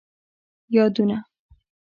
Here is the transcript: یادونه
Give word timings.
یادونه 0.73 1.17